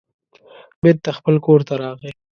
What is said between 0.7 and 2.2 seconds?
بېرته خپل کور ته راغی.